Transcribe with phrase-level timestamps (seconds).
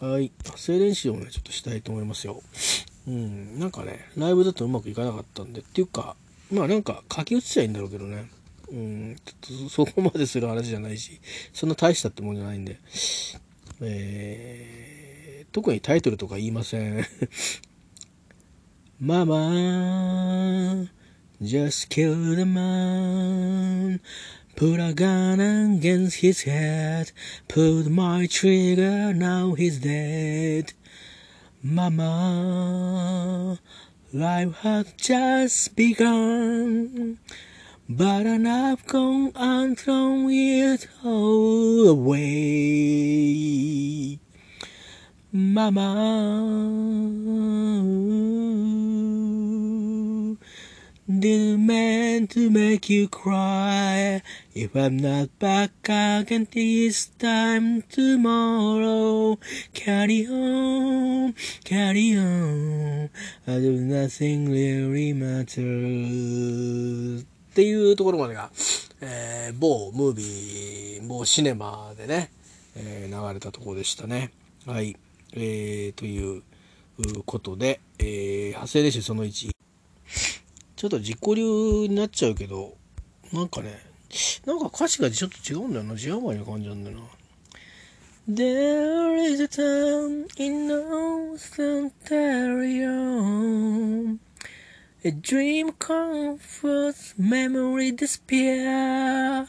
[0.00, 0.32] はい。
[0.44, 2.42] 発声練習をね、ちょっとしたいと思いますよ。
[3.06, 3.58] うん。
[3.58, 5.60] なんかね、ライブだとうまくいかなかったんで。
[5.60, 6.16] っていうか、
[6.50, 8.28] まあなんか書き写しちゃいいんだろうけどね。
[8.70, 9.16] うん。
[9.24, 11.20] ちょっとそこまでする話じゃないし、
[11.52, 12.78] そんな大したってもんじゃないんで。
[13.80, 17.04] えー、特にタイトルとか言いません。
[19.00, 20.88] ママ
[21.42, 24.00] just killed a man
[24.56, 27.12] Put a gun against his head.
[27.48, 30.72] Put my trigger, now he's dead.
[31.62, 33.58] Mama
[34.14, 37.18] Life has just begun.
[37.88, 42.20] But I've gone and thrown it all away.
[45.32, 45.90] Mama
[51.06, 54.22] Didn't mean to make you cry
[54.54, 59.38] If I'm not back again this time tomorrow
[59.74, 63.10] Carry on, carry on
[63.46, 66.54] I do nothing really matters
[67.22, 68.50] っていうところまでが、
[69.00, 72.32] えー某ムービー、某シネマでね、
[72.74, 74.32] えー流れたところでしたね。
[74.66, 74.96] はい。
[75.34, 76.42] えー、という
[77.24, 79.53] ことで、えー、派生練習その1。
[80.84, 82.76] ちょっと自己流になっちゃうけど、
[83.32, 83.80] なんかね、
[84.44, 85.96] なんか歌詞がちょっと違うんだよな。
[85.96, 87.04] 字余りな感じなんだよな。
[88.28, 92.90] There is a town in North Ontario
[95.02, 99.46] A dream comforts, memory despair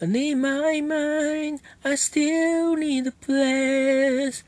[0.00, 4.44] And in my mind I still need a place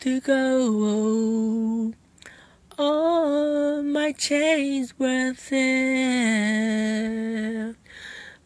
[0.00, 1.94] to go
[2.80, 7.74] All my chains were there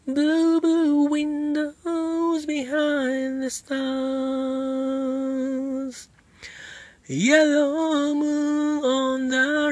[0.07, 3.69] Blue, blue windows behind the stars.
[7.07, 9.71] Yellow moon on the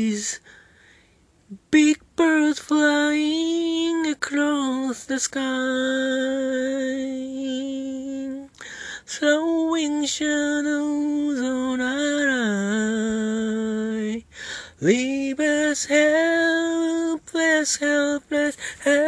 [0.00, 0.40] rise.
[1.70, 5.42] Big birds flying across the sky
[9.08, 12.28] Throwing shadows on our
[14.12, 14.24] eye
[14.80, 19.06] Leave us helpless, helpless, helpless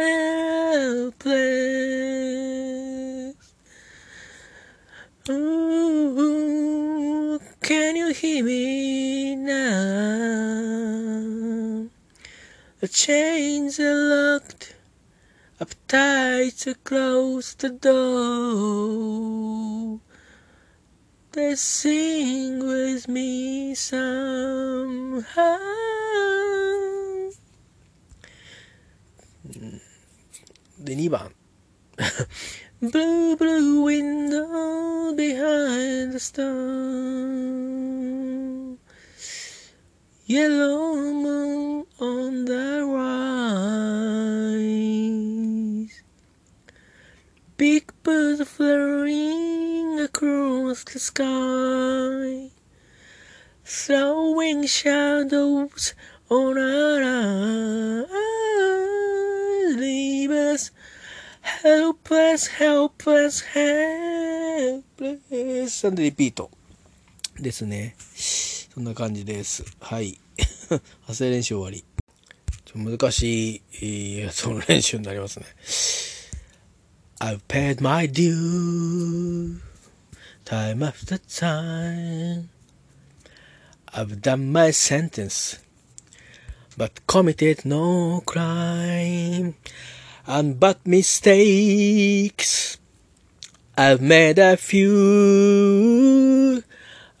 [5.29, 6.19] Ooh,
[7.61, 9.59] can you hear me now?
[12.79, 14.75] The chains are locked
[15.59, 19.38] up tight to close the door.
[21.55, 25.57] Sing with me somehow.
[30.79, 31.31] で、2番。
[32.81, 36.49] Blue, blue blue, window behind the storm.
[40.25, 43.09] Yellow moon on the rise.
[47.57, 49.68] Big birds fluttering
[50.19, 52.51] across the sky.
[53.63, 55.93] Throwing shadows
[56.29, 57.01] on our
[58.03, 58.09] eyes.
[59.77, 60.71] Leave us
[61.41, 64.83] helpless, helpless, helpless.
[65.85, 66.51] なんでリピート
[67.39, 67.95] ですね。
[68.73, 69.63] そんな感じです。
[69.79, 70.19] はい。
[71.07, 71.85] 発声練習終わり。
[72.65, 75.45] ちょ難しい、えーやつの練習になりますね。
[77.21, 79.68] I've paid my due
[80.49, 82.49] time after time.
[83.93, 85.59] I've done my sentence,
[86.75, 89.53] but committed no crime.
[90.25, 92.79] And but mistakes.
[93.77, 96.63] I've made a few.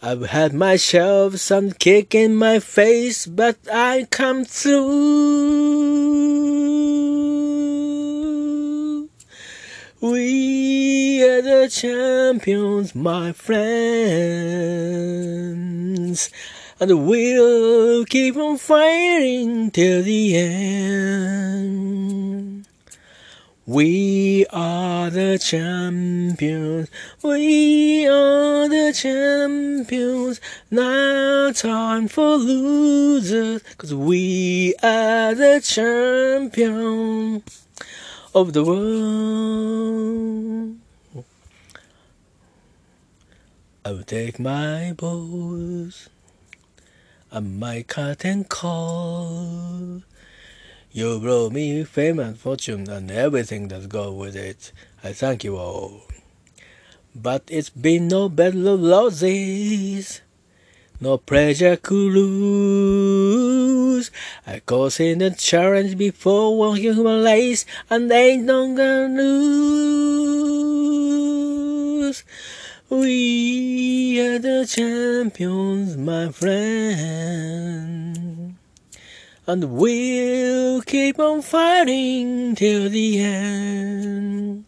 [0.01, 5.69] I've had myself some kick in my face, but I come through.
[10.01, 13.59] We are the champions, my friends,
[16.79, 21.89] and we'll keep on fighting till the end.
[23.65, 26.89] We are the champions.
[27.21, 30.39] We are the champions.
[30.71, 33.63] Now time for losers.
[33.77, 37.43] Cause we are the champion
[38.33, 40.29] of the world.
[43.85, 46.09] I will take my bows
[47.31, 50.03] and my curtain call.
[50.91, 54.71] You brought me fame and fortune and everything that goes with it.
[55.03, 56.01] I thank you all.
[57.15, 60.21] But it's been no battle of roses,
[61.01, 62.99] no pleasure lose.
[64.45, 70.59] I cause in the challenge before one human race, and they ain't no gonna lose.
[72.89, 77.69] We are the champions, my friend.
[79.45, 84.65] And we'll keep on fighting till the end.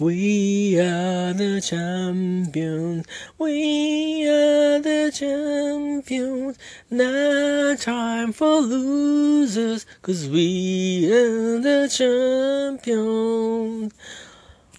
[0.00, 3.04] We are the champions.
[3.36, 6.56] We are the champions.
[6.88, 9.86] Not time for losers.
[10.00, 13.92] Cause we are the champions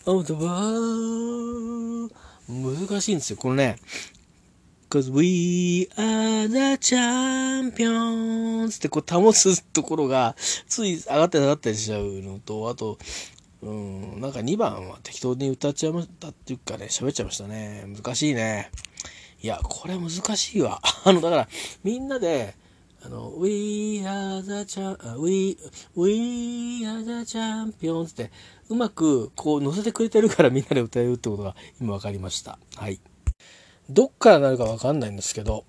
[0.06, 2.14] of the world.
[2.48, 3.38] 難しいんですよ。
[3.38, 3.76] このね。
[4.90, 12.98] Cause we are the champions ってこう保つところがつい上がったり下がったりしちゃうのと、あと、
[13.62, 17.86] うん、なんか2番は適当に歌っちゃいましたっていうかね、喋っちゃいましたね。
[17.88, 18.72] 難しいね。
[19.42, 20.82] いや、これ難しいわ。
[21.04, 21.50] あの、だから、
[21.84, 22.56] みんなで、
[23.02, 25.58] あの、We are the champ, we,
[25.96, 28.32] we are the champions って、
[28.70, 32.60] うまくこう乗せてくれてるからみんなで歌えるってことが今分かりました。
[32.76, 33.00] はい。
[33.90, 35.66] どっからなるかわかんないんですけど、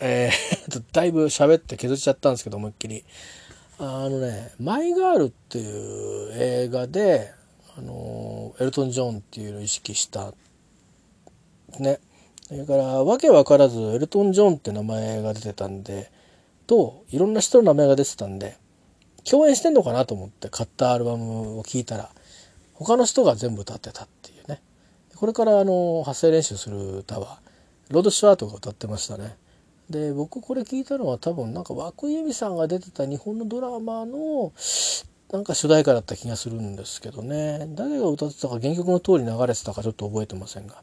[0.00, 3.04] えー、 だいぶ喋って削っちゃったんですけど、思いっきり。
[3.84, 7.32] あのね、マイガールっていう映画で、
[7.76, 10.32] あの、エルトン・ジョンっていうのを意識した、
[11.80, 11.98] ね。
[12.46, 16.12] それから、わけわからず、エルトン・ジョンって名前が出てたんで、
[16.68, 18.56] と、いろんな人の名前が出てたんで、
[19.28, 22.10] 共演してんのかなと思って買ったアルバムを聴いたら、
[22.74, 24.62] 他の人が全部歌ってたっていうね。
[25.16, 27.40] これからあの発声練習する歌は
[27.90, 29.36] ロード・シュワートが歌ってましたね。
[29.92, 34.52] で僕これ聞いたのは多分なんか涌井絵美さんが出てた日本のドラマの
[35.32, 37.68] なんか主題歌だった気がするんですけどね。
[37.74, 40.82] 誰が歌ってたか原曲の通り流れてたかちょっと覚えてませんが。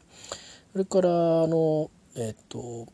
[0.72, 1.08] それから
[1.42, 2.86] あのえっ、と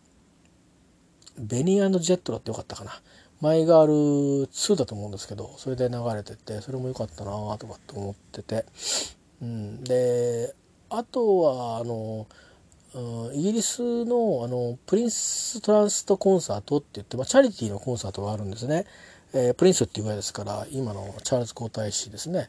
[1.39, 3.01] ベニージェットだってよかったかな。
[3.41, 3.93] マイガール
[4.49, 8.65] 2だと思うんですけどそれで流れててそれも良かったなとかって思ってて、
[9.43, 10.55] うん、で
[10.89, 12.27] あとはあの
[13.35, 18.87] イギリスのあのプリンストランストコンサートって言って、まあ、チャリティーのコンサートがあるんですね。
[19.35, 22.49] えー、プリンスっていうぐらいですから今のチャールズ皇太子ですね。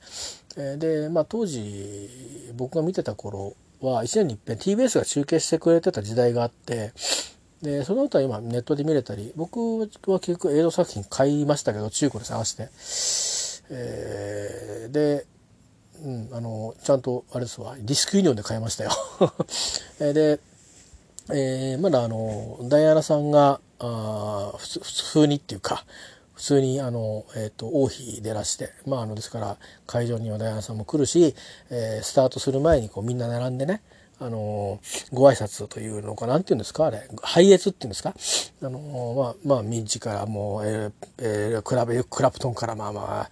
[0.55, 2.09] えー、で、まあ、当時
[2.55, 6.93] 僕が見てた頃は1年に一遍 TBS が中継してくれてた時代があって
[7.61, 12.69] でその後は今ネットで見れたり僕は結局映像作品買いましたけど中古で探して。
[13.69, 15.25] えー、で
[16.03, 18.91] うん、あのちゃんとあれですわディスクユニオンで買いましたよ。
[19.99, 20.39] で、
[21.29, 25.85] えー、まだあのダイアナさんがあ普通にっていうか
[26.33, 29.57] 普通にあの、えーと、王妃でらしてまああのですから
[29.87, 31.35] 会場にはダイアナさんも来るし、
[31.71, 33.81] えー、スタートする前にこうみんな並んでね
[34.19, 34.79] あの
[35.11, 38.15] ご挨拶というのかなんていうんですかあれ拝謁っていうんですか
[38.63, 43.29] あのまあまあ民事からもう、えーえー、クラブクラプトンからまあまあ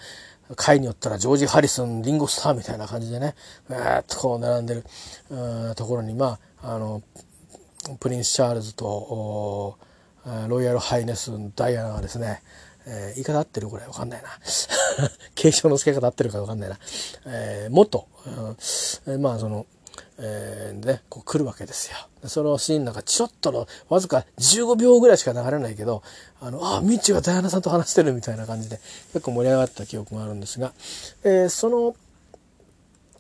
[0.55, 3.35] 回によったらジョージ・ハリスンリンゴスターみたいな感じでね
[3.69, 4.83] えー、っとこう並んでる
[5.75, 7.01] ところにまああの
[7.99, 9.77] プリンス・チャールズと
[10.47, 12.41] ロイヤル・ハイネス・ダイアナがですね
[12.87, 14.29] えー、言い方合ってるこれわかんないな。
[15.33, 16.79] 継承の付け方合ってるかわかんないな。
[17.25, 18.07] えー、元、
[19.07, 19.65] うん、まあその、
[20.17, 21.97] えー、ね、こう来るわけですよ。
[22.27, 26.03] そのシーンなんかちょっとの、わずか15秒ぐらいしか流れないけど、
[26.41, 28.79] あの、あ、ミッチがダイアナさんと話してるみたいな感じで、
[29.13, 30.73] 結構盛り上がった記憶があるんですが、
[31.23, 31.95] えー、その、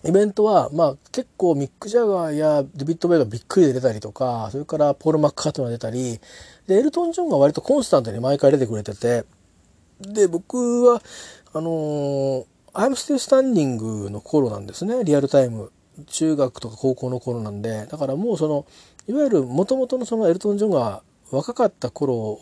[0.05, 6.19] イベントは、まあ結構ミック・ジャガーやデビッド・ベイがびっくりで出たりとか、それからポール・マッカートが出たり、
[6.67, 9.25] で、エルトン・ジョンが割とコンスタントに毎回出てくれてて、
[9.99, 11.01] で、僕は、
[11.53, 15.71] あのー、I'm Still Standing の頃なんですね、リアルタイム。
[16.07, 18.65] 中学とか高校の頃なんでだからもうその
[19.07, 22.39] いわゆるもともとのそのエルトン・ジョンが若かった頃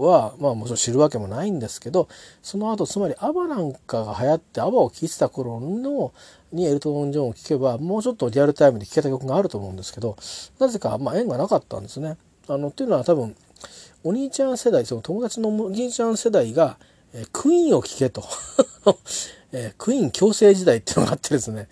[0.00, 2.08] はまあもちろん知るわけもないんですけど
[2.42, 6.12] その後つまりアバなんかが流行ってアバを聴いてた頃の
[6.52, 10.16] にエルトン・ジョンを聴けばもうちょっとリアルタイムで聴けた曲があると思うんですけど
[10.58, 12.16] なぜかまあ縁がなかったんですね。
[12.48, 13.34] あのっていうのは多分
[14.04, 16.78] お兄ちゃん世代その友達のお兄ちゃん世代が、
[17.12, 18.22] え、クイーンを聴けと、
[19.50, 21.68] え、クイーン強制時代っていうのがあってですね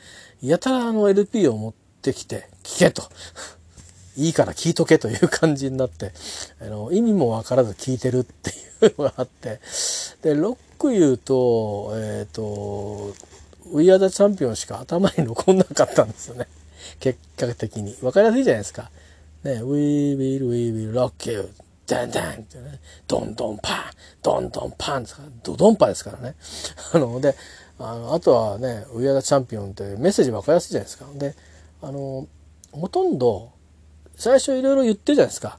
[0.48, 3.02] やたらあの LP を持ってきて聞けと。
[4.16, 6.12] いいから聞いとけという感じになって
[6.60, 9.60] あの意味も分からず聞いてるっていうのがあって。
[10.22, 13.12] でロック言うとえっ、ー、と
[13.74, 16.46] 「We Are the Champion」しか頭に残んなかったんですよね。
[17.00, 17.94] 結果的に。
[17.94, 18.90] 分かりやすいじゃないですか。
[19.42, 21.50] ね「We will we will rock you」
[21.86, 23.76] ダンダンってね、ドンドンパン、
[24.22, 25.06] ドンドンパン
[25.42, 26.34] ドドンパですからね。
[26.92, 27.34] あの、で、
[27.78, 31.06] あのあとはね「We are the champion」ってメッセージ分かりやすいじゃないですか。
[31.14, 31.34] で
[31.82, 32.26] あの
[32.72, 33.52] ほとんど
[34.16, 35.58] 最初いろいろ言ってるじゃないですか。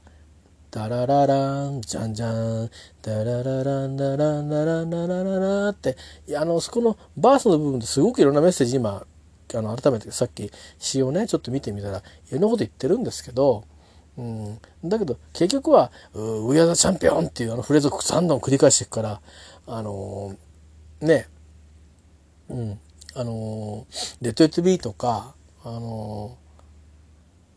[0.70, 9.06] ダラララン、じゃんじゃん、ダラララン、ダラン、ダラン、ダラララって、いや、あの、そこのバースの部分ですごくいろんなメッセージ今、
[9.54, 12.02] あの、改めてさっき詩をね、ちょっと見てみたら、い
[12.32, 13.64] ろんなこと言ってるんですけど、
[14.18, 19.20] うん、だけど結局は「We are the champion」っていうあのフレーズを3度繰り返していくから
[19.66, 21.28] あのー、ね。
[22.48, 22.80] うん。
[23.14, 26.36] あのー「デッド・イット・ビー」とかあの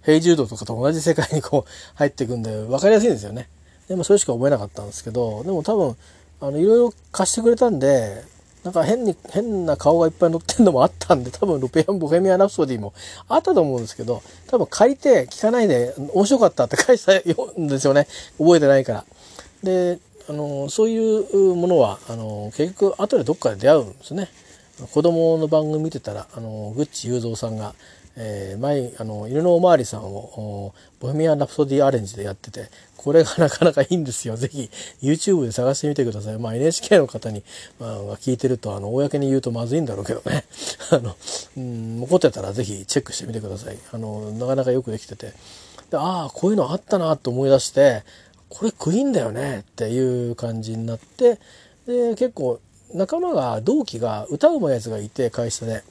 [0.03, 3.49] ー、 Hey Jude とかと同じ世界にこう入っていくんで分かりやすいんですよね。
[3.87, 5.97] でもそれしか覚えなかったんですけどでも多分
[6.41, 8.23] あのいろいろ貸してくれたんで
[8.63, 12.93] なんか変に、変な顔がいっぱい載ってんのもあったんで、 多分ルペアン・ボヘミア・ラプソディも
[13.27, 17.13] あったと思うんですけど、多分借りて聞かないで面白かったって返した
[17.59, 18.07] んですよね。
[18.37, 19.05] 覚えてないから。
[19.63, 24.29] で、あの、そういうものは、あの、結局後でどっかで出会うんですね。
[24.91, 27.73] 子供の番組見てたら、あの、グッチ雄三さんが、
[28.21, 34.35] えー、前あの犬のおまわりさんをボヘミアン・ラプソディアレンジでやっててこれがなかなかいいんですよ。
[34.35, 34.69] ぜひ
[35.01, 37.43] YouTube で探してみてください、まあ、NHK の方に、
[37.79, 40.43] まあ、聞いてるとあの公に言うとまずいんだろうけどね。
[40.91, 41.15] あの、
[41.55, 43.77] うん、残ってたらぜひチェックしてみてください。
[43.93, 45.31] あのなかなかよくできてて。
[45.89, 48.03] でああこういうのあったなと思い出して
[48.49, 51.39] これクイーンだよねっていう感じになって
[51.87, 52.59] で結構
[52.93, 55.83] 仲間が同期が歌うまいやつがいて会社で。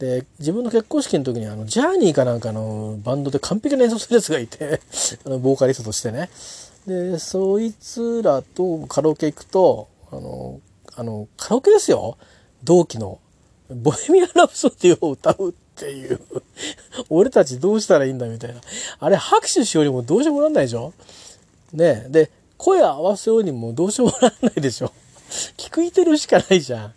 [0.00, 4.80] で自分の結婚式の時にあのジャーニーかなんかのバンドで完璧な演奏するやつがいて
[5.26, 6.30] あのボーカリストとしてね。
[6.86, 10.60] でそいつらとカラオケ行くとあの
[10.96, 12.16] あのカラオケですよ。
[12.64, 13.18] 同期の
[13.68, 16.18] 「ボヘミアン・ラプソディ」を歌うっていう。
[17.10, 18.62] 俺たちどうしたらいいんだみたいな。
[19.00, 20.94] あれ拍手しようにもどうしようもなんないでしょ。
[21.74, 22.08] ねえ。
[22.08, 24.92] で声合わせようにもどうしようもなんないでしょ。
[25.58, 26.94] 聞いてるしかないじゃん。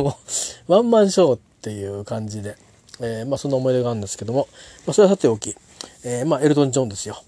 [0.00, 0.16] も
[0.68, 2.56] うワンマンショーっていう感じで、
[3.00, 4.48] えー、まあそんな思い出があるんですけども、
[4.86, 5.54] まあそれはさておき、
[6.02, 7.22] えー、まあエルトン・ジョンですよ。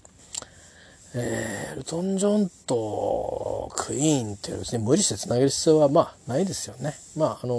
[1.13, 6.95] えー、エルトン・ジョンとクイーンっていうですね、無理してつなげる必要はまあないですよね。
[7.15, 7.53] まああの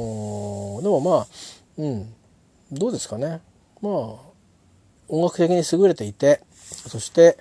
[0.80, 1.26] ー、でもまあ、
[1.78, 2.12] うん、
[2.72, 3.40] どうですかね。
[3.80, 3.92] まあ、
[5.08, 6.40] 音楽的に優れていて、
[6.88, 7.38] そして、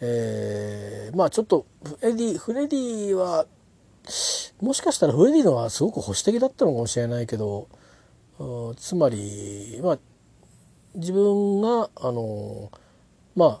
[0.00, 3.46] えー、まあちょっとフレディ、フレディは、
[4.60, 7.68] もしかしたらフレディのはすごく保守的だったのかもしれないけど、
[8.76, 9.98] つまり、まあ、
[10.94, 12.70] 自分があの
[13.36, 13.60] ま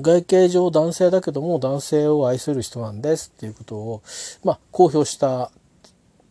[0.00, 4.02] 外形上男性だけども男性を愛する人なんですっていうことを、
[4.44, 5.52] まあ、公表した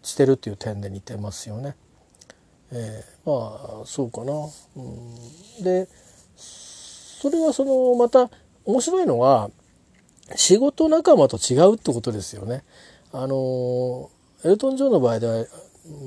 [0.02, 1.76] してるっていう点で似てますよね。
[2.74, 4.34] えー、まあそうかな。
[4.76, 5.88] うん、で
[6.36, 8.30] それはそのまた
[8.66, 9.50] 面白いのは
[10.36, 12.64] 仕事仲間と違うってことですよね。
[13.14, 14.10] あの
[14.44, 15.46] エルトン・ジョンの場合では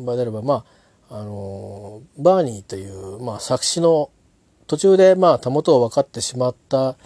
[0.04, 0.64] 場合であればまあ
[1.08, 4.10] あのバーニーという、まあ、作詞の
[4.66, 6.96] 途中でまあたもとを分かってしまった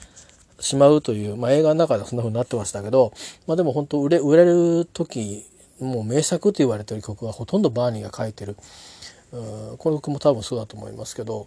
[0.59, 3.13] しまうという、まあ、映画の中ではそんな風になってましたけど、
[3.47, 5.45] まあ、でも本当売れ売れる時
[5.81, 8.57] もう名作と言われてる曲はほとんどバーニーが書いてる。
[9.33, 11.47] うんこの曲も多分そうだと思いますけど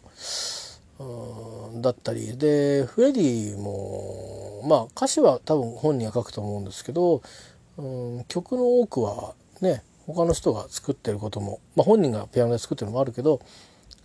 [0.99, 2.37] うんだったり。
[2.37, 7.21] でフレディもまあ歌詞は多分本人が書くと思うんですけど
[7.77, 13.39] うん曲の多くはね他の人が作ってることも、まあ、本人がピアノで作ってるのもあるけど、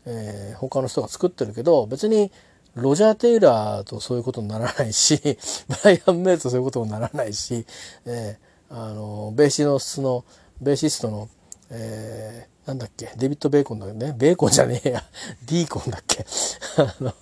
[0.07, 2.31] えー、他の人が作ってるけど別に
[2.75, 5.21] ロジャー・テイラーとそういうことにならないし
[5.69, 7.67] ブライアン・メイとそういうことにならないし、
[8.07, 10.25] えー、あのベーシスの
[10.61, 11.29] ベーシストの、
[11.71, 14.15] えー、なんだっけデビッド・ベーコンだよね？
[14.17, 15.05] ベーコンじゃねえや。
[15.47, 16.25] ディーコンだっけ？
[16.79, 17.13] あの、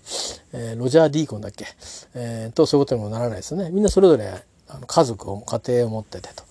[0.52, 1.66] えー、ロジャー・ディーコンだっけ、
[2.14, 3.70] えー、とそういうことにもならないですよね。
[3.70, 6.44] みんなそれぞれあの家族を家庭を持っててと。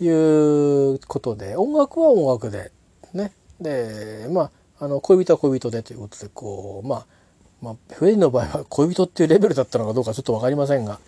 [0.00, 2.70] いうことで音楽は音楽で
[3.14, 4.50] ねでま
[4.80, 7.06] ああの恋人は恋人でということでこうまあ
[7.60, 11.00] まあ、フェリーの場合は恋人っていうレベルだったのかどうかちょっと分かりませんが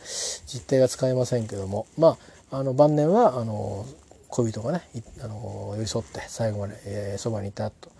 [0.48, 2.18] 実態が使えませんけどもま
[2.50, 3.86] ああの晩年はあの
[4.30, 4.82] 恋人がね
[5.22, 7.90] あの寄り添って最後まで、えー、そばにいたと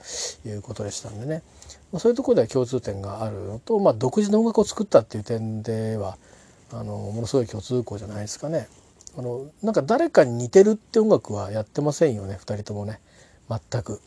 [0.47, 1.43] いうことでしたんでね、
[1.93, 6.17] まあ、そういうところでは共通点があるのと、まあ、独自の音楽を作ったっていう点では
[6.73, 8.69] あのものすごい共通項じゃないですかね。
[9.17, 13.01] あのなんか誰かに似てるって音楽はやってませんよね2人ともね
[13.49, 14.01] 全く。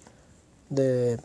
[0.72, 1.20] で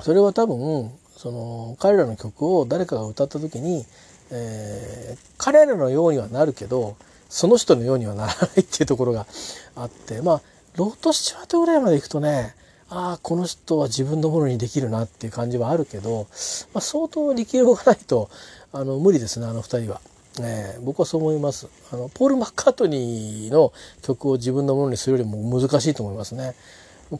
[0.00, 3.84] それは多分その彼らの曲を誰かが歌った時に、
[4.30, 6.96] えー、彼らのようにはなるけど
[7.28, 9.26] その人のようにはならないっていうところが
[9.74, 10.42] あってまあ
[10.76, 12.54] ロート・スチュワートぐらいまでいくとね
[12.88, 16.28] ああこの人は自分のものにできるなっていう感じはあるけど、
[16.72, 18.30] まあ、相当力量がないと
[18.72, 20.00] あの無理ですねあの2人は。
[20.40, 26.54] えー、僕はそう思いますあのポール・マッカートニーの曲を自分のものにするよりも難しいと思いますね。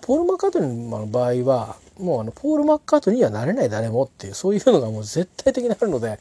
[0.01, 6.19] ポール・マッカートニーの場合はもうあのポール・マッカートニーにはなれない誰もっていうそういうのがもう絶対的にあるので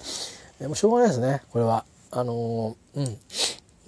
[0.62, 1.86] もうしょうがないですねこれは。
[2.12, 3.18] あのうん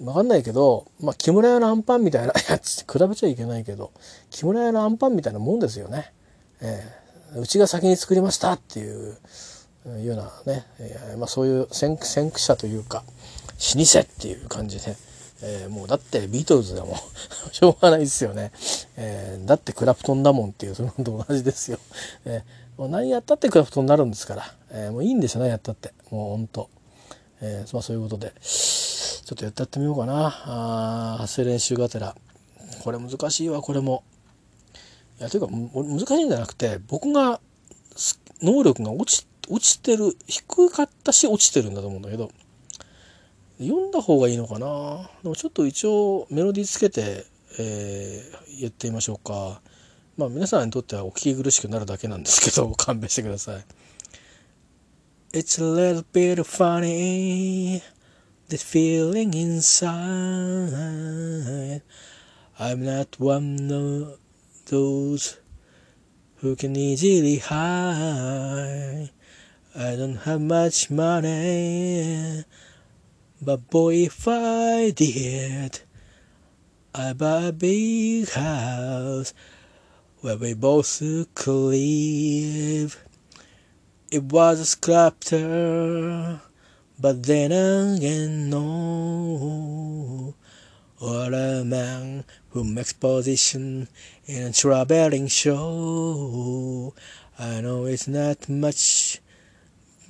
[0.00, 3.90] 分かんないけど、まあ、木村屋のアンパンみたいなやつ比べちゃいけないけど
[4.30, 6.12] 木村屋のアンパンみたいなもんですよね。
[6.60, 9.16] えー、うちが先に作りましたっていう
[9.86, 13.04] いうようなね、えー、まあ、そういう先駆者というか
[13.76, 14.96] 老舗っていう感じで、
[15.42, 16.96] えー、もうだってビートルズでも
[17.52, 18.52] しょうがないですよね、
[18.96, 21.78] えだってクラプトンだもんっていうそのと同じですよ、
[22.24, 22.42] え
[22.76, 25.92] もう何やったってクラプトンになるんですから、えもういいんですよねやったって。
[26.10, 26.70] もうほんと、
[27.40, 30.26] えまあ、そういうことでちょっとやってやってみようかな。
[30.46, 32.14] あ発声練習がてら。
[32.82, 34.04] これ難しいわこれも。
[35.20, 37.40] いやというか難しいんじゃなくて僕が
[38.40, 42.30] 能力が落ち落ちてる低かったし落ちてるんだと思うんだけど
[43.58, 45.10] 読んだ方がいいのかな？
[45.22, 47.24] でもちょっと一応メロディーつけて、
[47.58, 49.60] えー、言ってみましょうか。
[50.16, 53.64] まあ皆さんにとってはお聞き苦しくなるだけなんですけど 勘弁してください。
[55.32, 57.82] It's a little bit funny
[58.48, 59.82] This feeling inside.
[62.58, 64.18] I'm not one of
[64.70, 65.38] those
[66.36, 69.10] who can easily hide.
[69.76, 72.42] I don't have much money,
[73.40, 75.80] but boy, if I did,
[76.94, 79.34] I'd buy a big house
[80.20, 81.02] where we both
[81.34, 83.04] could live.
[84.10, 86.40] It was a sculptor,
[86.98, 90.34] but then again, no.
[90.98, 93.88] Or a man who makes position
[94.24, 96.94] in a traveling show.
[97.38, 99.20] I know it's not much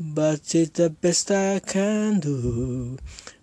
[0.00, 2.98] but it's the best I can do.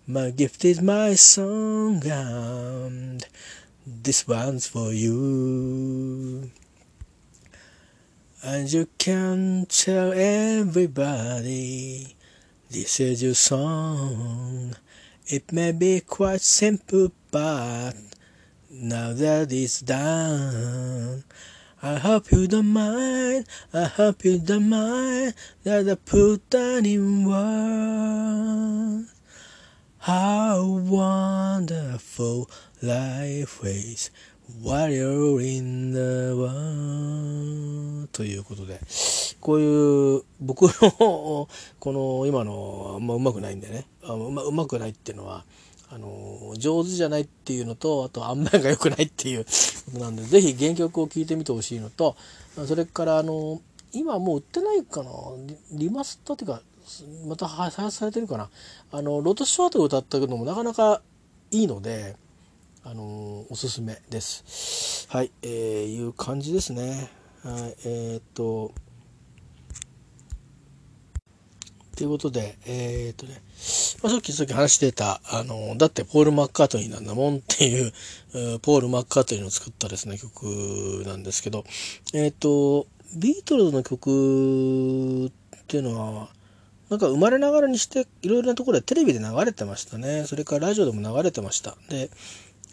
[0.06, 3.26] My gift is my song, and
[3.86, 6.50] this one's for you.
[8.42, 12.16] And you can tell everybody
[12.70, 14.76] this is your song.
[15.26, 17.92] It may be quite simple, but
[18.70, 21.24] now that it's done,
[21.86, 27.24] I hope you don't mind, I hope you don't mind that I put that in
[27.24, 29.14] words.
[29.98, 32.50] How wonderful
[32.82, 34.10] life is
[34.64, 38.80] while you're in the world ということで、
[39.40, 45.44] こういう僕のこの今のあんまうまくないんでね、あうまうまくないっていうのは、
[45.88, 49.50] あの上手じゃないっていうのとあと塩梅が良くないっていうこ
[49.92, 52.16] となんで是非原曲を聴いてみてほしいのと
[52.66, 53.60] それからあの
[53.92, 55.10] 今もう売ってないかな。
[55.72, 56.60] リマスターっていうか
[57.26, 58.50] また再発されてるかな。
[58.92, 61.00] あのロトショートを歌ったのもなかなか
[61.50, 62.16] いいので
[62.84, 65.06] あのおすすめです。
[65.10, 67.10] はい、えー、いう感じですね。
[67.42, 68.72] はいえー、っと
[71.96, 73.40] ということで、えー、っとね、
[74.06, 77.92] まあ、さっきさっき話してた、あの、だってポール・マッカートニーなんだもんっていう、
[78.60, 81.64] ポール・マッカートニーの作ったですね、曲なんですけど、
[82.14, 85.30] えっ、と、ビートルズの曲っ
[85.66, 86.28] ていうのは、
[86.88, 90.24] なんか生まれながらにしていろいろなところでテレビで流れてましたね。
[90.24, 91.76] それからラジオでも流れてました。
[91.88, 92.08] で、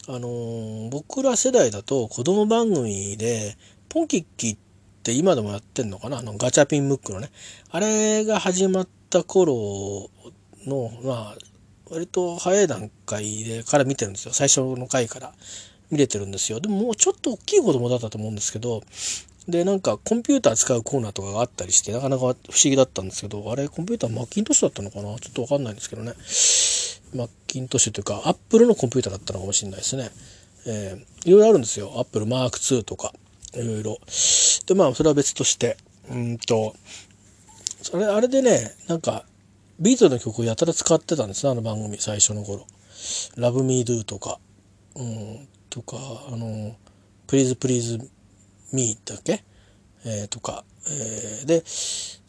[0.08, 3.58] あの僕ら世代だと子供番組で、
[3.90, 4.60] ポンキッキーっ
[5.02, 6.20] て今でもやってんのかな？
[6.20, 7.32] あのガチャピンムックのね。
[7.72, 10.12] あれが始まった頃
[10.66, 11.38] の、まあ、
[11.90, 14.34] 割と早い段階でから見てるんですよ。
[14.34, 15.34] 最初の回から
[15.92, 16.60] 見れてるんですよ。
[16.60, 18.82] でももうちょっと大きい子供だったと思うんですけど、
[19.48, 25.20] で、なんかコンピューター使うコーナーとかがあったりして、なかなか不思議だったんですけど、あれ、コンピューターマッキントッシュだったのかな？
[25.20, 26.14] ちょっとわかんないんですけどね。
[27.14, 30.10] マッキントッシュというか、アップルのコンピューターだったのかもしれないですね。
[30.66, 31.92] えー、いろいろあるんですよ。
[31.98, 33.14] アップルマーク2とか、
[33.54, 34.00] いろいろ。
[34.66, 35.76] で、まあ、それは別として、
[36.10, 36.74] うんと、
[37.82, 39.26] それ、あれでね、なんか、
[39.80, 42.66] ビートルズの曲をやたら使ってたんですね、あの番組、最初の頃。
[43.36, 44.40] Love Me Do とか、
[44.96, 45.98] うん、とか、
[46.32, 46.76] あの、
[47.28, 48.08] Please Please
[48.72, 49.44] Me だっけ？
[50.06, 51.64] えー、とか、えー、で、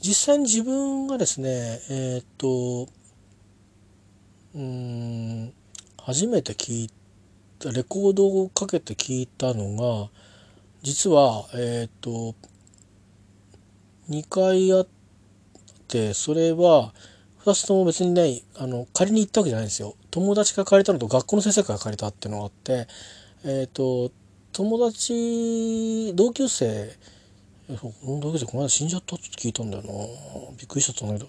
[0.01, 2.89] 実際に自分がですね、えっ、と、
[4.55, 5.53] うん、
[5.99, 6.91] 初めて聞い
[7.59, 10.11] た、レコードをかけて聞いたのが、
[10.83, 12.35] 実は、えっ、と、
[14.09, 14.87] 2回あっ
[15.89, 16.95] て、それは、
[17.45, 19.95] 2つとも別にね、あの、借りに行ったわけじゃないんですよ。
[20.11, 22.87] 友達が借りたのと学校の先生から借りたっていうのがあって、
[23.45, 24.11] えっ、ー、と、
[24.53, 26.97] 友達、同級生、
[27.81, 29.89] この同級生この間死んじゃったって聞いたんだよな。
[30.57, 31.29] びっくりしちゃったんだけど。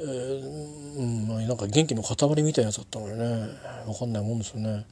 [0.00, 3.48] えー、うん、なんか元気の塊みたいなやつだったのでね、
[3.86, 4.86] わかんないもんですよね。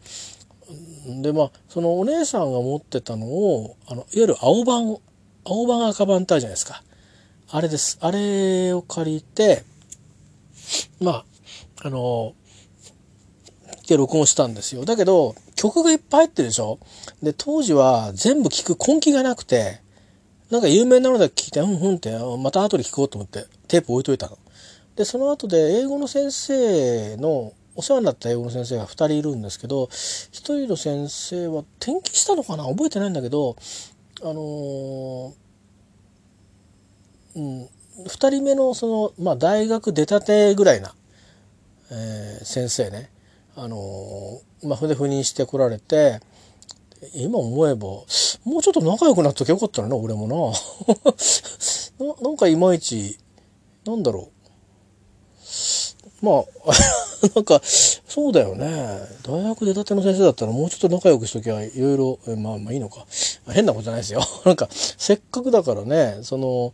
[1.22, 4.96] でまあそのお姉さんが持ってたのをあのいわゆる青版
[5.44, 6.82] 青版赤版ってあるじゃないですか
[7.50, 9.64] あれですあれを借りて
[11.00, 11.24] まあ
[11.85, 12.35] あの
[13.88, 14.85] で録音したんですよ。
[14.85, 16.78] だけど曲がいっぱい入ってるでしょ？
[17.22, 19.80] で当時は全部聞く根気がなくて
[20.50, 24.38] なんか有名なのだけ聞いてうんうんってまた後で聞こうと思ってテープ置いといたの。
[24.96, 32.64] でその後で英語の先生のお世話になった英語の先生が2人いるんですけど1人の先生は転勤したのかな？
[32.64, 33.56] 覚えてないんだけど
[34.22, 35.32] あのー、
[37.37, 40.94] うん、2人目のその、まあ、大学出たてぐらいな、
[41.90, 43.11] えー、先生ね、
[43.57, 46.20] あのー、まあ、で赴任してこられて
[47.14, 47.81] 今思えば
[48.44, 50.37] もうちょっと仲良くなっときゃよかったのな俺もな。
[52.07, 53.18] ななんかいまいち
[53.85, 54.42] なんだろう。
[56.24, 56.44] まあ
[57.35, 59.00] なんかそうだよね。
[59.24, 63.07] 大学出たての先生だったらもうちょっと仲良くしときゃいろいろまあまあいいのか。
[63.48, 64.22] 変なことじゃないですよ。
[64.46, 66.72] なんかせっかくだからねその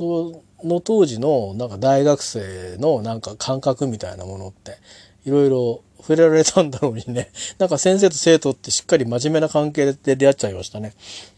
[0.00, 4.78] その当時のなんか大学生のなんか感覚みたいなものって
[5.26, 10.94] いろいろ触れられたんだろうにね、 なんか先生と生徒ってしっかり真面目な関係で出会っちゃいましたね。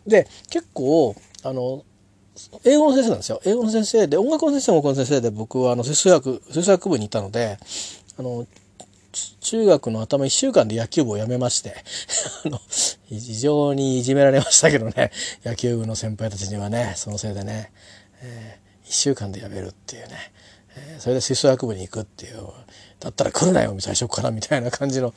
[0.07, 1.85] で、結構、あの、
[2.65, 3.41] 英語の先生なんですよ。
[3.45, 7.59] 英語の先生で、音楽の先生も音楽の先生で、僕はあの、吹奏楽、吹奏楽部にいたので、
[8.17, 8.47] あの、
[9.41, 11.75] 中学の頭1週間で野球部を辞めまして
[12.47, 12.61] あの、
[13.09, 15.11] 非常にいじめられましたけどね、
[15.45, 17.73] 野球部の先輩たちにはね、そのせいでね、
[18.23, 20.17] えー、1週間で辞めるっていうね、
[20.77, 22.49] えー、それで吹奏楽部に行くっていう、
[23.01, 25.13] だったら来るなよ最初からみたいな感じの、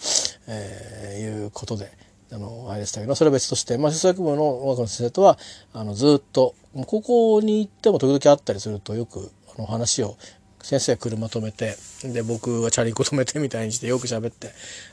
[0.48, 1.92] えー、いうことで
[2.32, 5.38] あのあれでしたけどそれは別として、まあ、吹奏楽部の音楽の先生とは
[5.74, 6.56] あのずっと
[6.88, 10.18] 高校に行っても時々会ったりするとよくあの話を
[10.62, 14.50] 先生が車止めてで僕はチャリンコ止めてみたいにしてよく喋って、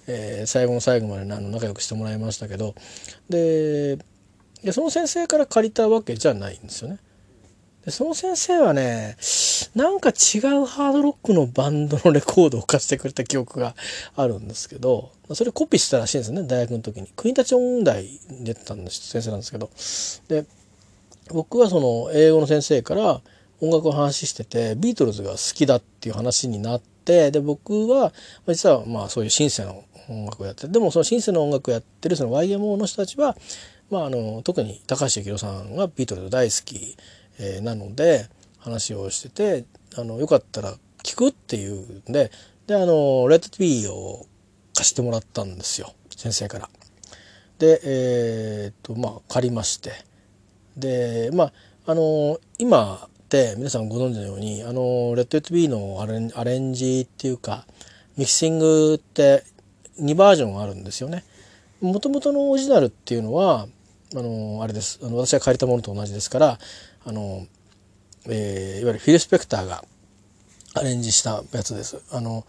[0.06, 2.74] えー、最後の最後まであの仲良くしてもらいましたけど
[3.30, 3.98] で
[4.70, 6.98] その先生から借りたわけじゃないんですよね。
[7.84, 9.16] でその先生はね
[9.74, 13.74] なんか違うハードロックのバンドのレコードを貸してくれた記憶が
[14.16, 17.08] あるんですけどそれコピーしたらしいんですね大学の時に。
[17.16, 18.06] 国立音大
[18.42, 19.70] 出てたんです先生なんですけど
[20.28, 20.46] で
[21.32, 23.20] 僕はその英語の先生から
[23.60, 28.12] 音楽の話しててビートルズが好きだっていう話になってで僕は
[28.48, 33.36] 実はまあそういうシンセの音楽をやってでもそのシンセの音楽をやってるその YMO の人たちは、
[33.90, 36.96] まあ、あの特に高橋幸宏さんがビートルズ大好き
[37.42, 38.28] えー、なので
[38.58, 39.64] 話をしてて
[39.96, 42.30] あのよかったら聞くっていうんで
[42.68, 44.26] であの「レッド t を
[44.74, 46.70] 貸してもらったんですよ先生から。
[47.58, 49.92] でえー、っとまあ借りまして
[50.76, 51.52] でまあ
[51.86, 57.66] あの今って皆さんご存知のようにあのレッド・エット・ビーのアレンアレンジっていうか
[58.16, 59.44] ミキシングって
[60.00, 61.24] 2バージョンあるんですよね。
[61.80, 63.66] もともとのオリジナルっていうのは
[64.14, 66.58] あのあれですあの私が借りたものと同じですから
[67.04, 67.46] あの、
[68.28, 69.84] えー、いわゆるフィル・スペクターが
[70.74, 72.02] アレンジしたやつです。
[72.10, 72.46] あの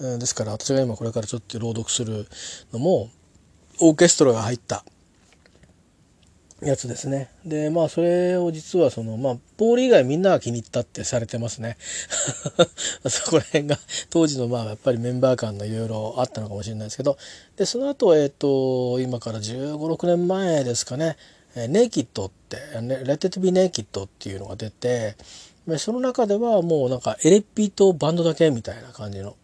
[0.00, 2.26] ですから私が今これからちょっと朗読する
[2.72, 3.10] のも
[3.80, 4.82] オーケストラが入った
[6.62, 7.30] やつですね。
[7.44, 11.76] でまあそれを実はそのまあポール以外みんなが気に入ったってされてますね。
[13.08, 17.16] そこら辺が当時のまあやっぱりメンバー間のいろいろあったのかもしれないですけど
[17.56, 21.16] でその後えっ、ー、と今から1 5 6年前ですかね
[21.54, 25.16] ネイキッドって「レッテトビネイキッド」っていうのが出て
[25.78, 29.36] その中ではもうなんかエレピとバンドだけみたいな感じの。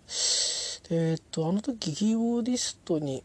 [0.88, 3.24] えっ、とあの時キーボーディストに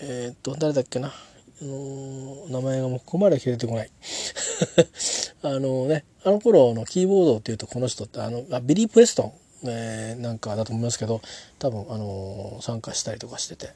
[0.00, 1.12] えっ、と誰だっけな。
[1.60, 3.90] の名前がもうここまで出てこない。
[5.42, 9.32] あのねあの頃のキーボードっていうとこの人ってあのあビリー・プレストン、
[9.64, 11.20] えー、なんかだと思いますけど
[11.58, 13.70] 多分あの参加したりとかしてて、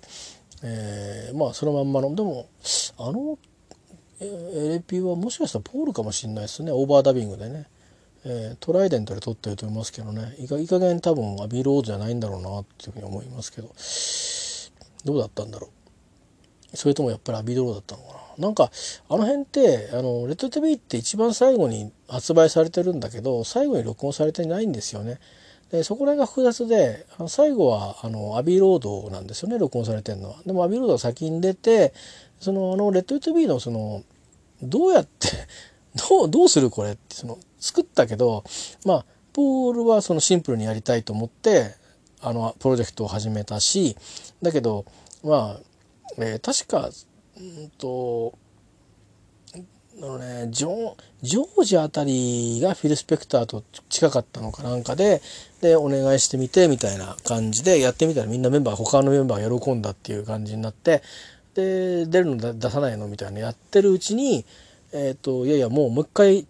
[0.62, 2.46] えー、まあそのまんまのでも
[2.98, 3.38] あの
[4.22, 6.72] エレピはもしかしたらポールかもしれないですね。
[6.72, 7.66] オーバーダビングでね、
[8.24, 10.36] えー、トライデントで撮ってると思いますけどね。
[10.38, 13.74] いい加減多分アビーロードじゃないんだろうなっていうふうに思いますけど。
[15.04, 15.68] どうだったんだろ
[16.72, 16.76] う。
[16.76, 18.22] それともやっぱりアビーロードだったのかな。
[18.38, 18.70] なんか
[19.08, 25.18] あの辺ってあのレッドテビーって一番最後に発売されてるんだけど最後に録音されてないんですよね。
[25.70, 30.36] でそこら辺が複雑で最後はあのアビーロードなんですよね録音されてるのは。
[30.46, 31.92] でもアビーロードが先に出て
[32.40, 34.02] そのあのレッド・イット・ビーのその
[34.62, 35.28] どうやって
[36.08, 38.44] どうどうするこれってその作ったけど
[38.84, 41.74] まあポールはそのシンプルにやりたいと思って
[42.20, 43.96] あのプロジェクトを始めたし
[44.40, 44.84] だけど
[45.22, 45.60] まあ、
[46.18, 46.90] えー、確か
[47.36, 48.38] うんと
[50.00, 55.20] あのねジョジョージあたりがフィル・スペクターと近かったのかなんかで
[55.60, 61.02] でお願いしてみてみたいな感じでやってみたらみんなメンバー他のメンバーが喜んだっていう感じになって
[61.54, 64.44] で出るの出さないのみたいなやってるうちに、
[64.92, 66.46] えーと、いやいやもうもう一回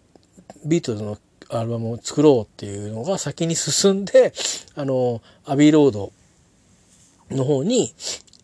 [0.65, 1.19] ビートルズの
[1.51, 4.33] アルバムを作ろうっていうのが先に進んで
[4.75, 6.13] あのアビーロード
[7.31, 7.95] の方に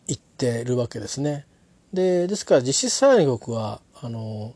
[0.07, 1.45] 行ってるわけですね。
[1.93, 4.53] でですから実質最後の曲はあの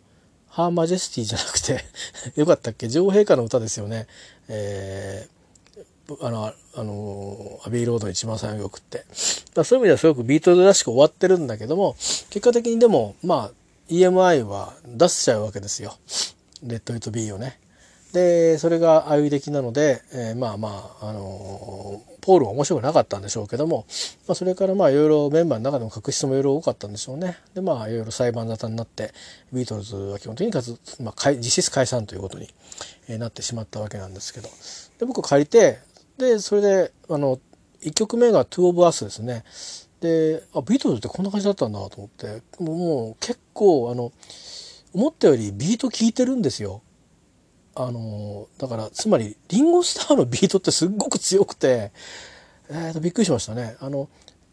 [0.47, 1.83] ハーマジェスティじゃなくて
[2.39, 2.87] よかったっけ？
[2.87, 4.07] 女王陛下の歌ですよね。
[4.49, 5.27] え、
[6.21, 9.05] あの、あの、アビーロードの一番最後の曲って。
[9.53, 11.95] だそういう意味ではすごくビートルズらしく終わってるんだけども、
[12.29, 13.51] 結果的にでも、まあ、
[13.89, 15.95] EMI は出しちゃうわけですよ。
[16.63, 17.59] レッド・イット・ビーをね。
[18.11, 23.85] で、それが歩い的なので、えー、まあまあ、あのー、ポールは面白くなかったんでしょうけども、
[24.27, 27.37] まあ、それからまあいろいろメンバーの中でも確執もいろいろ多かったんでしょうね。
[27.53, 29.13] でまあいろいろ裁判沙汰になって
[29.51, 32.47] ビートルズは基本的にかつ、まあ、実質解散ということに
[33.19, 34.47] なってしまったわけなんですけど
[34.99, 35.79] で僕借りて
[36.23, 37.39] でそれであの
[37.81, 39.43] 1曲目が「Two of Us」ですね。
[39.99, 44.11] であビートルズってこんな感じだったんだと思ってもう結構あの
[44.93, 46.81] 思ったよりビート効いてるんですよ。
[47.75, 51.91] あのだからつまりリンゴスターのビートってすっごく強くて、
[52.69, 53.75] えー、とびっくりしましたね。
[53.79, 54.09] あの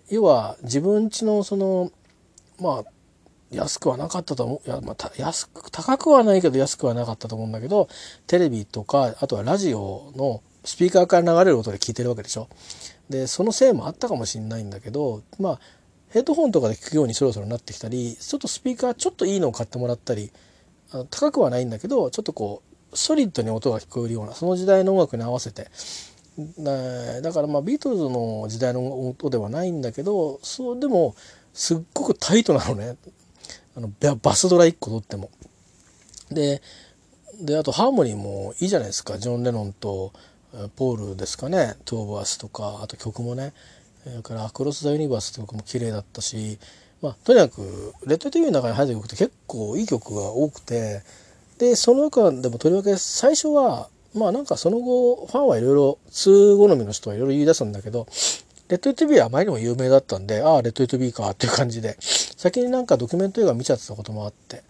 [0.09, 1.91] 要は自分家のその
[2.59, 2.91] まあ
[3.51, 7.89] 安くはなかったと思ういや、まあ、安く高くはないけど安くはなかったと思うんだけど
[8.27, 12.49] テレビとかあとはラジオのスピーカーから流れる音で聞いてるわけでしょ。
[13.09, 15.61] でそのせいもあったかもしれないんだけどまあ
[16.11, 20.31] ヘッドホンとかで聞くようにそろそろなってきたりちょっとスピーカーちょっといいのを買ってもらったり
[21.11, 25.69] 高くはないんだけどちょっとこうソリッドに音が聞こえるようなその時代の音楽に合わせて
[27.23, 31.15] だからまあビートルズの時代の音ではないんだけどそうでも
[31.53, 32.97] すっごくタイトなのね
[33.77, 35.31] あのバスドラ1個取っても。
[36.31, 36.63] で
[37.41, 40.13] であとハーモニーもいいじゃないですかジョン・レノンと
[40.77, 43.53] ポールですかね「トゥ・オブ・アス」とかあと曲もね
[44.05, 46.59] それから「Across the Universe」って曲も綺麗だったし、
[47.03, 51.03] まあ、とにかくレッド TV の中に入った曲って結構いい曲が多くて
[51.59, 58.07] でその中でもとりわけ最初はまあなんかその後ファンはいろいろ通好みの人はいろいろ言い出すんだけど
[58.69, 64.63] Let It Be はあまりにも有名だったんでああ Let It Be かっていう感じで先になんかドキュメント映画見ちゃってたこともあって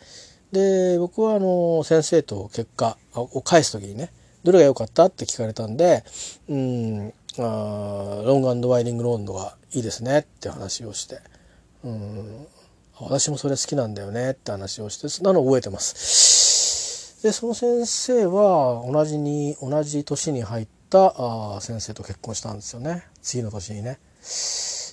[0.52, 4.10] で僕はあの先生と結果を返す時にね
[4.44, 5.06] どれが良かった？
[5.06, 6.04] って聞かれたんで
[6.48, 11.20] うんあロングワイディングローンドがいいですねって話をして
[11.84, 12.46] うん
[13.00, 17.22] 私もそれ好きなんだよねって話をしてそんなのを覚えてます。
[17.22, 21.14] でその先生は同じに同じ年に入った
[21.56, 23.98] あ先生と結婚したんですよね次の年にね。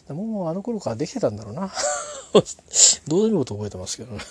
[0.10, 1.70] もうあの頃からできてたんだろうな
[3.08, 4.22] どうでもいいこと覚えてますけどね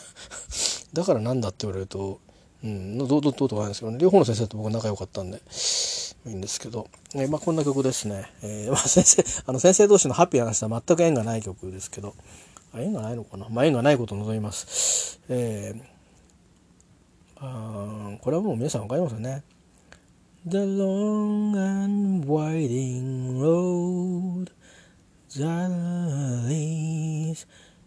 [0.94, 2.18] だからなんだって言われると
[2.66, 5.40] うん、どうどうどうとかなんですけど、ね、両方の先生と僕仲良かったんで
[6.26, 12.14] いいんですけど、え、まあ、こんな曲ですね、えー、 まあ、先生あの先生同士のハッピーな話は全く縁がない曲ですけど。
[12.72, 15.82] あ縁がないのかな、まあ、縁がないことを望みます、えー、
[17.38, 19.44] あこれはもう皆さん分かりますよね。
[20.48, 24.52] The long and winding road
[25.36, 25.70] that
[26.46, 27.46] leads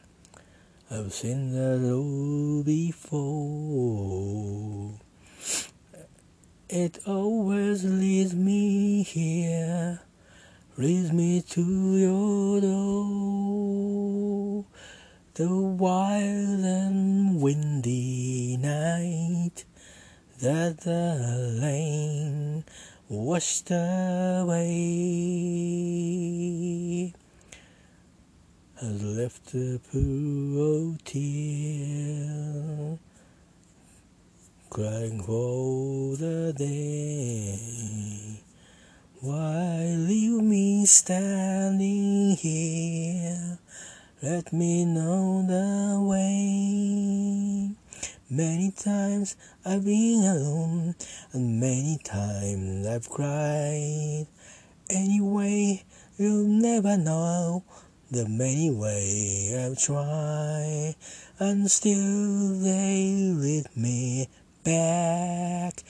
[0.89, 4.15] I've seen that all before.
[6.67, 10.01] It always leads me here,
[10.75, 14.65] leads me to your door.
[15.35, 19.65] The wild and windy night
[20.41, 22.65] that the lane
[23.09, 24.63] washed away.
[28.81, 32.97] Has left a pool of tear
[34.69, 37.57] crying for the day.
[39.21, 43.59] Why leave me standing here?
[44.21, 47.75] Let me know the way
[48.29, 50.95] Many times I've been alone,
[51.31, 54.25] and many times I've cried.
[54.89, 55.83] Anyway,
[56.17, 57.63] you'll never know
[58.09, 60.95] the many ways I've tried,
[61.37, 64.27] and still they lead me
[64.63, 65.83] back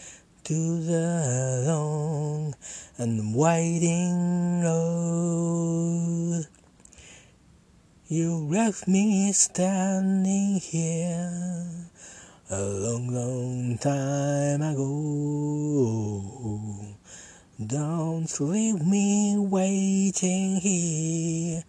[0.44, 2.54] to the long
[2.98, 6.48] and winding road.
[8.08, 11.85] You left me standing here
[12.50, 16.22] a long, long time ago.
[17.66, 21.64] Don't leave me waiting here.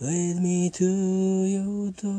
[0.00, 2.16] Lead me to your door.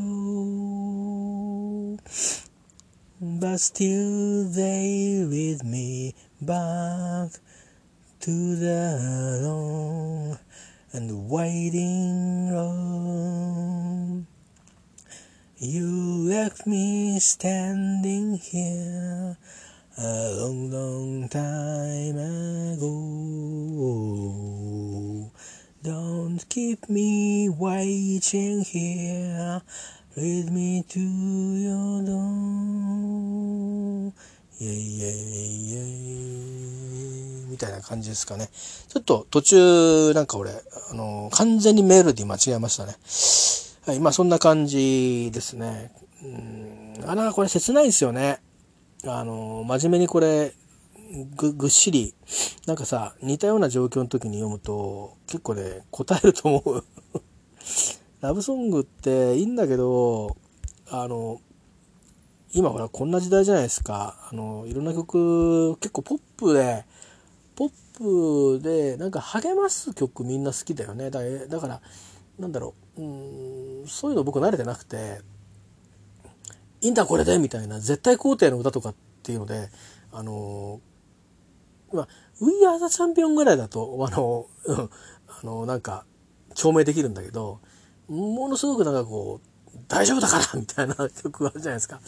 [3.19, 7.31] But still they lead me back
[8.21, 10.39] to the long
[10.93, 14.27] and waiting road.
[15.59, 19.35] You left me standing here
[19.97, 22.15] a long, long time
[22.77, 22.85] ago.
[25.81, 29.63] Don't keep me waiting here.
[30.15, 34.13] Lead me to your door.
[34.59, 35.07] イェイイェイイェイ
[35.71, 35.77] イェ
[37.45, 38.51] イみたいな感じですかね。
[38.53, 40.53] ちょっと途中なんか俺、あ
[40.93, 42.95] の、完全にメロディ間違えましたね。
[43.88, 45.93] はい、まあそんな感じですね。
[46.21, 48.41] うん、あ、なんかこれ切ないですよね。
[49.06, 50.52] あの、真面目にこれ、
[51.38, 52.13] ぐ、ぐっしり、
[52.65, 56.84] なんかさ、似たような状況の時に読むと、結構ね、答えると思う。
[58.19, 60.36] ラブソングっていいんだけど、
[60.89, 61.39] あの、
[62.52, 64.28] 今ほらこんな時代じゃないですか。
[64.30, 66.84] あの、いろんな曲、結構ポップで、
[67.56, 67.71] ポッ
[68.58, 71.10] プでなんか励ます曲みんな好きだよね。
[71.10, 71.82] だだから、
[72.38, 73.01] なんだろう、う
[73.83, 75.21] ん、そういうの僕慣れてなくて、
[76.81, 79.69] いいんだこれでみたいな絶対肯定の歌とかっていうので、
[80.12, 80.79] あの、
[81.91, 82.07] まあ、
[82.41, 84.45] We Are the Champion ぐらいだと、あの、
[85.41, 86.05] あの、なんか、
[86.53, 87.60] 証明できるんだけど、
[88.07, 91.99] ものすごくなんかこう、大丈夫だからみたいな 曲があるじゃないですか。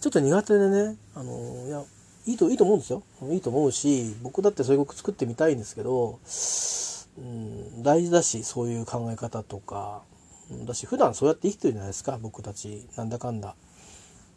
[0.00, 1.84] ちょっと苦手でね、あの、いや、
[2.26, 3.02] いいと、いいと思うんですよ。
[3.30, 6.18] いいと思うし、僕だってそういう曲作ってみたいんですけど、
[7.18, 10.02] うん、大事だし、そういう考え方とか、
[10.50, 12.88] だし、普段そうやって生きてるじゃないですか、僕たち。
[12.96, 13.56] なんだかんだ。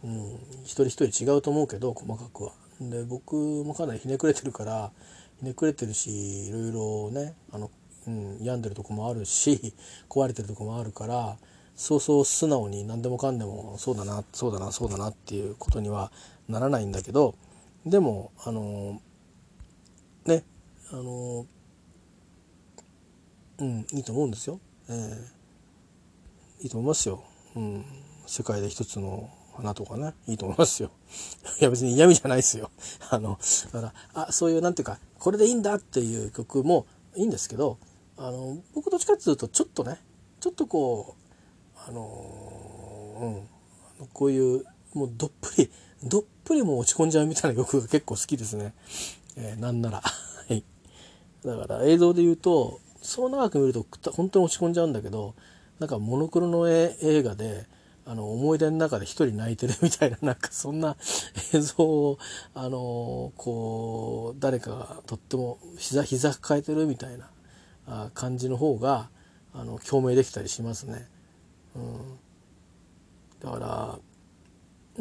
[0.04, 2.52] うん、一人一人違うと思うけど、細かくは。
[2.80, 4.92] で、僕もかなりひねくれてるから、
[5.40, 7.70] ひねくれてるし、いろいろね、あの、
[8.08, 9.74] うん、病んでるとこもあるし、
[10.08, 11.38] 壊れてるとこもあるから、
[11.80, 16.12] そうそう素直に何でもかんでもそうだなそうだなそうだなっていうことには
[16.50, 17.36] ならないんだけど
[17.86, 19.02] でもあの
[20.26, 20.44] ね
[20.92, 21.46] あの
[23.60, 25.39] うんいいと思うんですよ、えー、
[26.62, 27.24] いいと思いますよ、
[27.56, 27.86] うん、
[28.26, 30.14] 世界で一つの花とかね。
[30.28, 30.92] いいと思いますよ。
[31.60, 32.72] いや別に嫌味じゃないですよ。
[33.10, 33.38] あの
[33.72, 37.78] だからあそういうなんていうかこれでいいんだっていう曲もいいんですけど
[38.18, 40.02] あの僕どっちかっていうとちょっとね
[40.40, 43.48] ちょっとこうあの
[44.00, 45.70] うん、こういうもうどっぷり
[46.04, 48.74] どっぷりも落ち込んじゃうみたいな曲が結構好きですね、
[49.36, 50.02] えー、なんなら。
[50.02, 50.64] はい。
[51.44, 55.36] だから映像で言うとそう長く見ると本当に落ち込んじゃうんだけど
[55.80, 57.66] なんかモノクロの映画で
[58.06, 60.98] あの思い出の中で一人泣いてるみたいななんかそんな
[61.54, 62.18] 映像を
[62.56, 67.18] あのこう誰かがとっても膝膝抱えてるみたい
[67.88, 69.10] な感じの方が
[69.54, 71.08] あの共鳴できたりしますね。
[71.76, 72.20] うん、
[73.42, 74.00] だから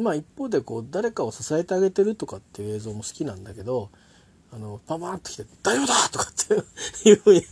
[0.03, 3.89] まあ一方でこう誰かを支えてあげてるとかっていう映像も好きなんだけど
[4.51, 6.53] あのパパンって来て「大丈夫だ!」とかって
[7.09, 7.45] いうふうに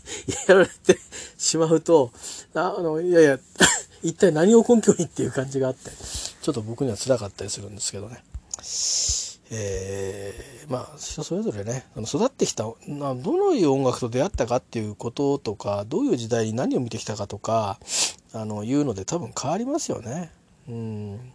[0.48, 1.00] やられて
[1.38, 2.12] しまうと
[2.54, 3.40] あのいやいや
[4.04, 5.92] 一体何を根拠にっていう感じがあって
[6.42, 8.24] ちょっと僕には辛かったりするんですけどね。
[9.50, 17.80] えー、まあ人それぞれねあの育ってきたどのいう音楽と出会ったかっていうこととかどういう時代に何を見てきたかとか
[18.34, 20.32] あのいうので多分変わりますよね。
[20.68, 21.34] うん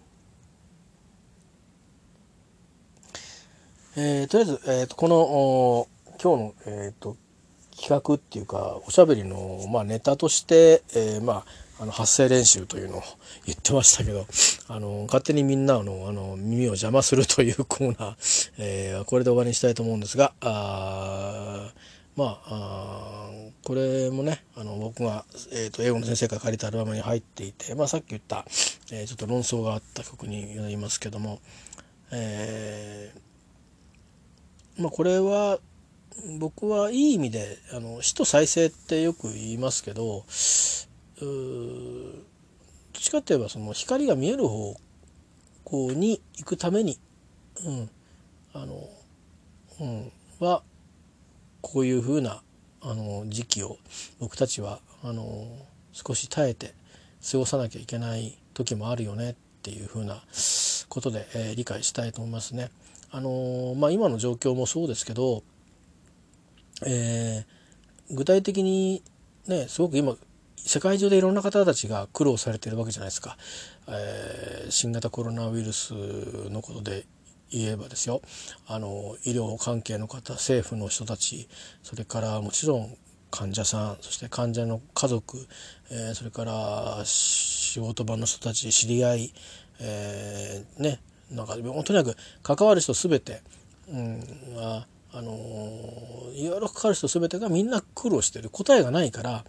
[3.94, 5.86] えー、とりあえず、えーと、この
[6.22, 7.16] 今日の、えーと、
[7.78, 11.44] 企画っていうかおしゃべりの、まあ、ネタとして、えー、ま
[11.78, 13.02] あ、あの発声練習というのを
[13.44, 14.26] 言ってましたけど
[14.68, 21.72] あの勝手にみんなのあの耳を邪魔するというコーナー、 えー、これで終わりにしたいと思うんですがあ
[22.16, 23.30] まあ
[23.64, 28.46] これもねあの僕が、えーと、英語の先生から借りたアルバムに入っていて、まあ、さっき言った、
[28.90, 31.40] えー、ちょっと論争があった曲になりますけども、
[32.10, 33.31] えー、
[34.78, 35.58] まあ、これは
[36.38, 40.24] 僕はいい意味であの死と再生ってよく言いますけどどっ
[42.92, 44.76] ちかっていえばその光が見える方
[45.64, 46.98] 向に行くために、
[47.64, 47.90] うん、
[48.52, 48.88] あの、
[49.80, 50.62] うん、は
[51.60, 52.42] こういうふうな
[52.80, 53.78] あの時期を
[54.18, 55.46] 僕たちはあの
[55.92, 56.74] 少し耐えて
[57.30, 60.22] 過ごさなきゃいけない時もあるよねっていうふうな
[60.88, 62.70] ことで、えー、理解したいと思いますね。
[63.14, 65.42] あのまあ、今の状況もそうですけど、
[66.86, 69.02] えー、具体的に
[69.46, 70.16] ねすごく今
[70.56, 73.36] 世界中でいろんな方たちが苦労されてるわけじゃないですか、
[73.86, 77.04] えー、新型コロナウイルスのことで
[77.50, 78.22] 言えばですよ。
[78.66, 81.48] あの医療関係の方政府の人たち
[81.82, 82.96] それからもちろん
[83.30, 85.46] 患者さんそして患者の家族、
[85.90, 89.34] えー、それから仕事場の人たち知り合い、
[89.80, 91.00] えー、ね
[91.32, 93.42] なんかとにかく関わる人全て、
[93.90, 94.22] うん、
[94.58, 95.32] ああの
[96.34, 98.48] いろいろかかる人全てがみんな苦労してる。
[98.50, 99.44] 答えがないから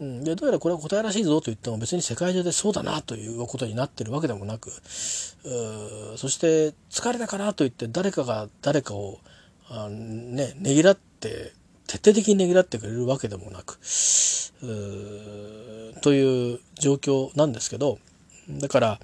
[0.00, 4.70] うん、でどうやらこれは答えらしいぞと言っても別に世界中でそうだなということになってるわけでもなく
[6.16, 9.18] そして疲れたからといって誰かが誰かを
[9.68, 11.52] あ、ね、ねぎらって
[11.88, 13.78] 徹底的にねぎらってくれるわけでもなく
[16.02, 17.98] という状況なんですけど
[18.48, 19.00] だから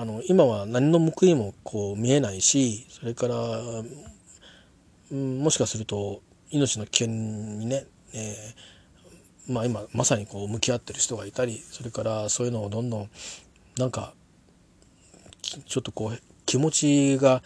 [0.00, 3.34] あの今は何の報いもこう見えないしそれから、
[5.10, 7.84] うん、もしかすると命の危険にね、
[8.14, 13.10] えーまあ、今まさにこう向き合ってる人がいたりそれからそういうのをどんどん
[13.76, 14.14] なんか
[15.42, 17.42] ちょっとこう気持ちが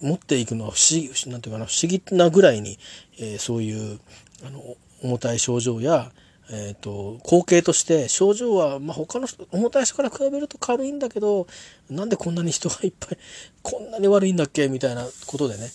[0.00, 2.78] 持っていくのは不思議なんていうかな不思議なぐらいに、
[3.18, 4.00] えー、そういう
[4.46, 4.62] あの
[5.02, 6.10] 重たい症状や、
[6.50, 11.46] えーと、後継として症状は、まあ、他の重たい人から比べると軽いんだけど
[11.90, 13.18] なんでこんなに人がいっぱい
[13.62, 15.68] こんなに悪いんだっけみたいなことでね。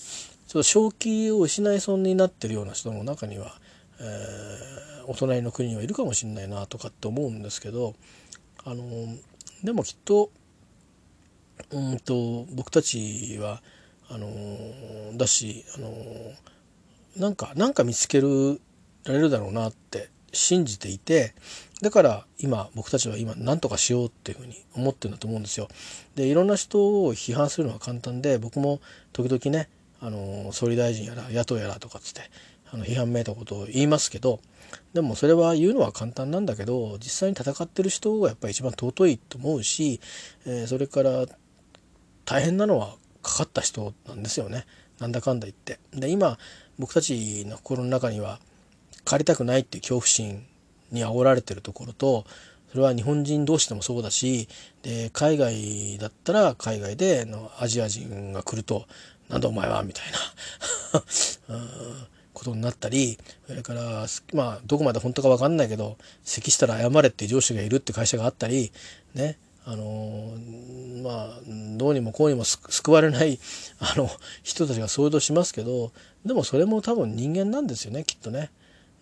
[0.47, 3.55] ちょっと正気を失いそうになってるような人の中には、
[3.99, 7.95] えーお隣の国にはいるかもしれないなとかって思うんですけど
[8.63, 8.83] あの
[9.63, 10.31] でもきっと
[11.71, 13.61] うんと僕たちは
[14.09, 14.27] あの
[15.17, 15.93] だしあの
[17.17, 18.27] なんかなんか見つけら
[19.05, 21.33] れるだろうなって信じていて
[21.81, 25.67] だから今僕たちは今何とかしようっていうふうに思ってるんだと思うんですよ。
[26.15, 28.79] でいろんな人を批判するのは簡単で僕も
[29.13, 29.69] 時々ね
[29.99, 32.21] あの総理大臣やら野党やらとかっつって
[32.71, 34.39] あの批判めいたことを言いますけど
[34.93, 39.99] でもそれは言うのは簡単なんだけど実際に戦ってる人がやっぱり一番尊いと思うし、
[40.45, 41.25] えー、それから
[42.25, 44.65] 大変なのはかかった人なんですよね
[44.99, 45.79] なんだかんだ言って。
[45.93, 46.37] で今
[46.77, 48.39] 僕たちの心の中には
[49.11, 50.45] 帰りたくないっていう恐怖心
[50.89, 52.23] に煽られてるところと
[52.69, 54.47] それは日本人同士でもそうだし
[54.83, 58.85] で海外だったら海外でのアジア人が来ると
[59.27, 60.05] 「なんだお前は」みたい
[60.93, 61.03] な
[62.33, 68.71] ことになったりそれからまあどこまで本当か分かんないけど咳したら謝れって上司がいるって会社があったり
[69.13, 70.37] ねあの
[71.03, 71.39] まあ
[71.75, 73.39] どうにもこうにも救われない
[73.79, 74.09] あの
[74.41, 75.91] 人たちが想像しますけど
[76.25, 78.51] でもそれも多分人間なんですよねきっとね。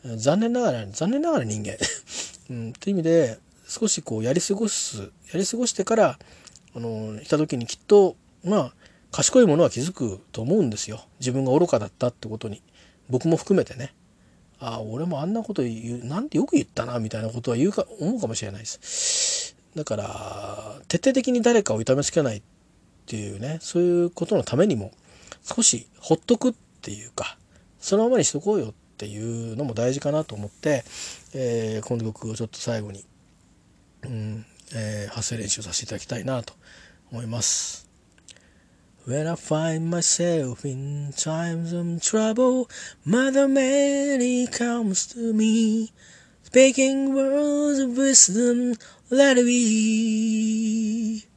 [0.04, 1.78] 残念ながら残念ながら人間、
[2.50, 6.20] うん、っていう意味で少しこうやり過ごすやり過ごしてから
[6.76, 8.74] あの来た時にきっとまあ
[9.12, 11.06] 賢いものは気づくと思うんですよ。
[11.20, 12.62] 自分が愚かだったってことに。
[13.10, 13.94] 僕も含めてね。
[14.60, 19.56] ああ俺もあんなこと言うなんてよく言ったなみたいなことは言うか思うかもしれないです。
[19.76, 22.42] だから徹底的に誰かを痛めつけないっ
[23.06, 24.92] ていうねそういうことのためにも
[25.44, 27.38] 少しほっとくっていうか
[27.80, 30.84] そのままにしとこうよっていうのも大事かなと思って、
[31.34, 33.06] えー、この曲をちょっと最後に、
[34.04, 34.46] うん
[34.76, 36.54] えー、発声練習させていただきたいなと
[37.12, 37.88] 思います。
[39.08, 42.70] When I find myself in times of trouble,
[43.06, 45.92] Mother Mary comes to me,
[46.44, 48.76] speaking words of wisdom,
[49.10, 51.29] let it be.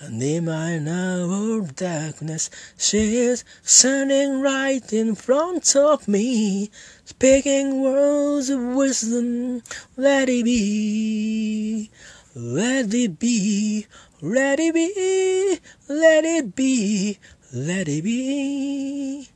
[0.00, 6.70] And in my of darkness, she is standing right in front of me,
[7.04, 9.60] speaking words of wisdom,
[9.96, 11.90] let it be,
[12.36, 13.88] let it be,
[14.20, 17.18] let it be, let it be,
[17.52, 19.28] let it be.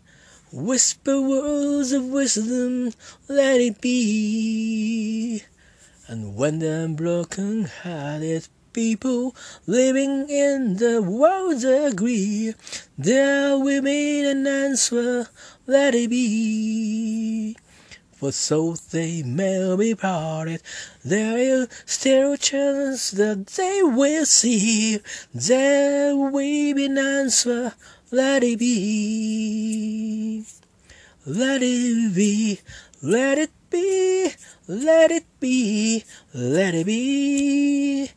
[0.52, 2.92] Whisper words of wisdom,
[3.26, 5.42] let it be.
[6.06, 9.34] And when the broken hearted people
[9.66, 12.54] living in the world agree,
[12.96, 15.28] there will be an answer,
[15.66, 17.56] let it be
[18.22, 20.62] for so they may be parted.
[21.04, 25.00] There is still a chance that they will see.
[25.34, 27.74] There will be an answer.
[28.12, 30.44] Let it be.
[31.26, 32.60] Let it be.
[33.02, 34.30] Let it be.
[34.68, 36.04] Let it be.
[36.32, 38.08] Let it be.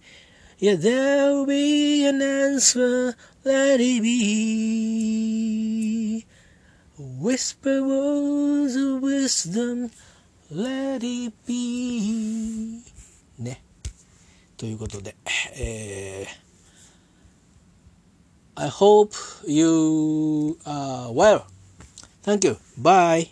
[0.59, 3.17] Yeah, there will be an answer.
[3.45, 5.01] Let it be.
[6.99, 9.91] Whisper words of wisdom,
[10.51, 12.83] let it be.
[13.39, 13.63] ね。
[14.59, 15.17] ということで、
[15.55, 19.15] えー、I hope
[19.47, 21.45] you are well.
[22.23, 22.59] Thank you.
[22.77, 23.31] Bye.